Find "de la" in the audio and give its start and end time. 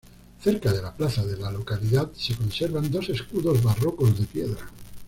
0.73-0.91, 1.23-1.51